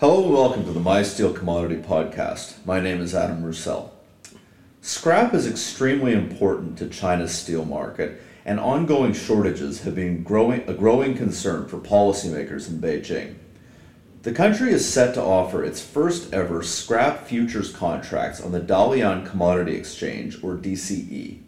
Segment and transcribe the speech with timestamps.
[0.00, 2.54] Hello and welcome to the My Steel Commodity Podcast.
[2.64, 3.92] My name is Adam Roussel.
[4.80, 10.72] Scrap is extremely important to China's steel market, and ongoing shortages have been growing, a
[10.72, 13.34] growing concern for policymakers in Beijing.
[14.22, 19.26] The country is set to offer its first ever scrap futures contracts on the Dalian
[19.26, 21.40] Commodity Exchange, or DCE.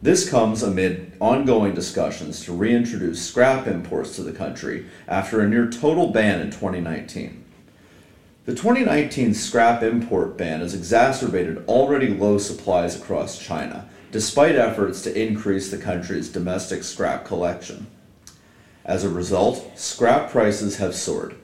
[0.00, 5.68] This comes amid ongoing discussions to reintroduce scrap imports to the country after a near
[5.68, 7.46] total ban in 2019.
[8.50, 15.16] The 2019 scrap import ban has exacerbated already low supplies across China, despite efforts to
[15.16, 17.86] increase the country's domestic scrap collection.
[18.84, 21.36] As a result, scrap prices have soared.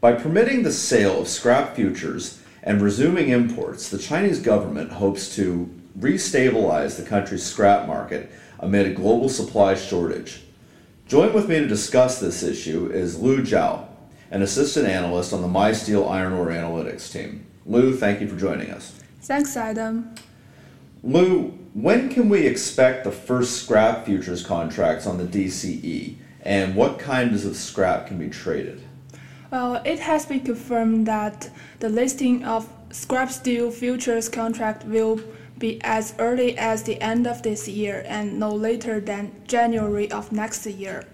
[0.00, 5.68] By permitting the sale of scrap futures and resuming imports, the Chinese government hopes to
[5.98, 10.44] restabilize the country's scrap market amid a global supply shortage.
[11.08, 13.88] Join with me to discuss this issue is Lu Zhao,
[14.34, 17.46] an assistant analyst on the MySteel Iron Ore Analytics team.
[17.66, 19.00] Lu, thank you for joining us.
[19.22, 20.12] Thanks, Adam.
[21.04, 26.98] Lu, when can we expect the first scrap futures contracts on the DCE, and what
[26.98, 28.82] kinds of scrap can be traded?
[29.52, 31.48] Well, it has been confirmed that
[31.78, 35.20] the listing of scrap steel futures contract will
[35.58, 40.32] be as early as the end of this year and no later than January of
[40.32, 41.04] next year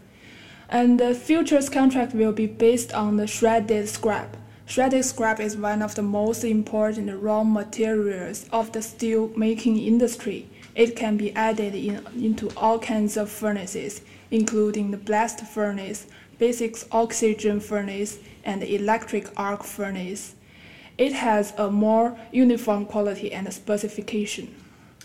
[0.70, 4.36] and the futures contract will be based on the shredded scrap.
[4.66, 10.48] Shredded scrap is one of the most important raw materials of the steel making industry.
[10.76, 16.06] It can be added in, into all kinds of furnaces, including the blast furnace,
[16.38, 20.36] basic oxygen furnace, and electric arc furnace.
[20.96, 24.54] It has a more uniform quality and specification.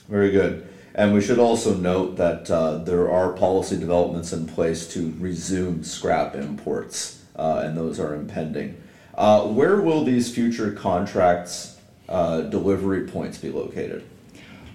[0.08, 0.68] Very good.
[0.96, 5.84] And we should also note that uh, there are policy developments in place to resume
[5.84, 8.82] scrap imports, uh, and those are impending.
[9.14, 14.06] Uh, where will these future contracts uh, delivery points be located?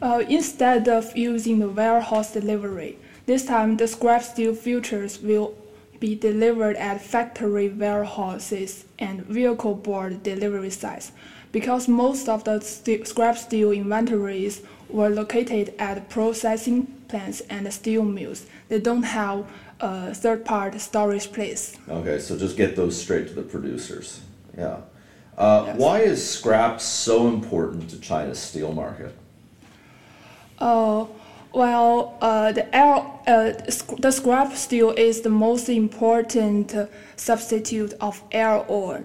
[0.02, 5.54] Uh, instead of using the warehouse delivery, this time the scrap steel futures will
[6.00, 11.12] be delivered at factory warehouses and vehicle board delivery sites
[11.52, 18.04] because most of the st scrap steel inventories were located at processing plants and steel
[18.04, 18.46] mills.
[18.68, 19.44] They don't have
[19.80, 21.76] a third-party storage place.
[21.88, 24.20] Okay, so just get those straight to the producers.
[24.56, 24.78] Yeah.
[25.38, 25.78] Uh, Yes.
[25.78, 29.14] Why is scrap so important to China's steel market?
[30.58, 31.06] Uh,
[31.52, 32.96] well, uh, the, air,
[33.26, 33.52] uh,
[33.98, 36.86] the scrap steel is the most important uh,
[37.16, 39.04] substitute of iron ore.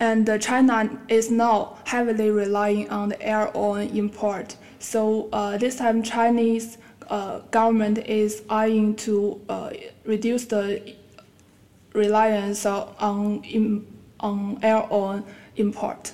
[0.00, 4.56] And China is now heavily relying on the iron ore import.
[4.78, 6.78] So uh, this time, Chinese
[7.10, 9.70] uh, government is eyeing to uh,
[10.04, 10.94] reduce the
[11.92, 13.84] reliance on
[14.20, 15.22] on iron ore
[15.56, 16.12] import.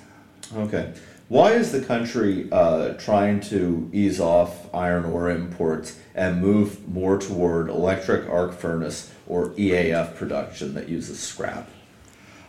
[0.56, 0.92] Okay.
[1.28, 7.18] Why is the country uh, trying to ease off iron ore imports and move more
[7.18, 11.68] toward electric arc furnace or EAF production that uses scrap?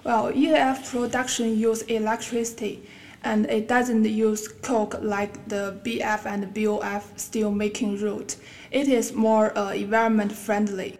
[0.08, 2.82] Well, EAF production use electricity
[3.26, 8.38] and it doesn't use coke like the BF and BOF steel making route.
[8.72, 10.98] It is more uh, environment friendly.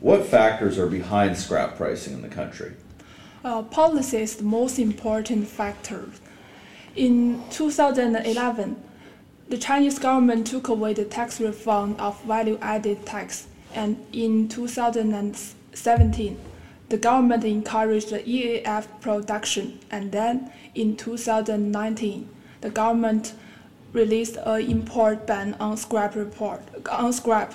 [0.00, 2.74] What factors are behind scrap pricing in the country?
[3.42, 6.10] Uh, policy is the most important factor.
[6.96, 8.76] In 2011,
[9.48, 16.36] the Chinese government took away the tax refund of value added tax, and in 2017,
[16.90, 22.28] the government encouraged the EAF production, and then in 2019,
[22.60, 23.32] the government
[23.92, 27.54] released an import ban on scrap report on scrap.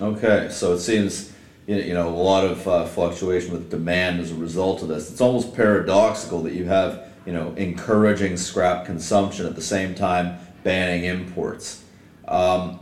[0.00, 1.32] Okay, so it seems
[1.66, 5.10] you know, a lot of uh, fluctuation with demand as a result of this.
[5.10, 10.38] It's almost paradoxical that you have you know encouraging scrap consumption at the same time
[10.62, 11.84] banning imports.
[12.26, 12.80] Um,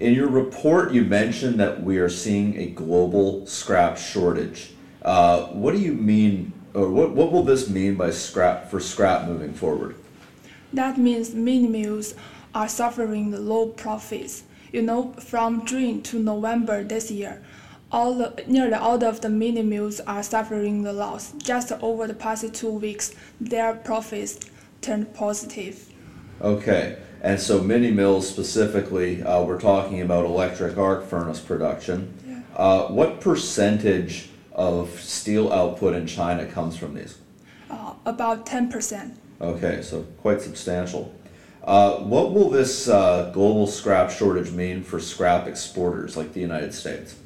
[0.00, 4.73] in your report, you mentioned that we are seeing a global scrap shortage.
[5.04, 9.28] Uh, what do you mean, or what, what will this mean by scrap for scrap
[9.28, 9.96] moving forward?
[10.72, 12.14] That means mini mills
[12.54, 14.44] are suffering the low profits.
[14.72, 17.42] You know, from June to November this year,
[17.92, 21.32] all the, nearly all of the mini mills are suffering the loss.
[21.32, 24.40] Just over the past two weeks, their profits
[24.80, 25.92] turned positive.
[26.40, 32.12] Okay, and so mini mills specifically, uh, we're talking about electric arc furnace production.
[32.26, 32.40] Yeah.
[32.56, 37.18] Uh, what percentage of steel output in China comes from these?
[37.70, 39.16] Uh, about 10%.
[39.40, 41.12] Okay, so quite substantial.
[41.64, 46.74] Uh, what will this uh, global scrap shortage mean for scrap exporters like the United
[46.74, 47.16] States?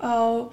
[0.00, 0.46] Uh,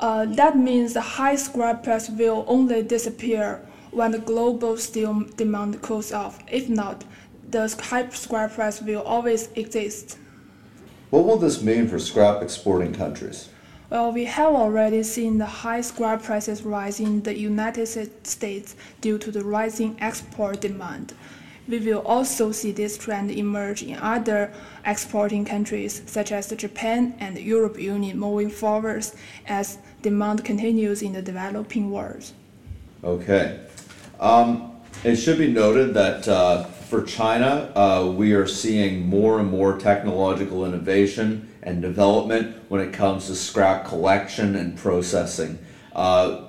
[0.00, 5.80] uh, that means the high scrap price will only disappear when the global steel demand
[5.82, 6.40] cools off.
[6.50, 7.04] If not,
[7.48, 10.18] the high scrap price will always exist.
[11.10, 13.48] What will this mean for scrap exporting countries?
[13.90, 17.86] Well, we have already seen the high scrap prices rise in the United
[18.26, 21.14] States due to the rising export demand.
[21.66, 24.52] We will also see this trend emerge in other
[24.84, 29.06] exporting countries such as Japan and the European Union moving forward
[29.46, 32.30] as demand continues in the developing world.
[33.02, 33.58] Okay.
[34.20, 39.50] Um, it should be noted that uh, for China, uh, we are seeing more and
[39.50, 45.58] more technological innovation and development when it comes to scrap collection and processing.
[45.94, 46.42] Uh,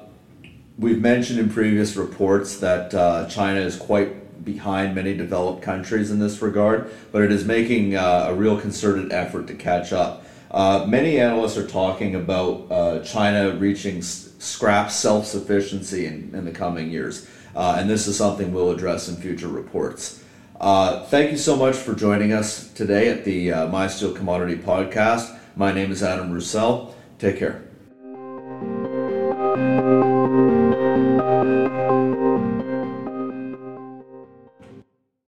[0.77, 6.19] we've mentioned in previous reports that uh, China is quite behind many developed countries in
[6.19, 10.23] this regard, but it is making uh, a real concerted effort to catch up.
[10.51, 16.45] Uh, many analysts are talking about uh, China reaching s- scrap self sufficiency in, in
[16.45, 20.23] the coming years, uh, and this is something we'll address in future reports.
[20.59, 24.57] Uh, thank you so much for joining us today at the uh, My Steel Commodity
[24.57, 25.37] Podcast.
[25.55, 26.93] My name is Adam Roussel.
[27.17, 27.68] Take care.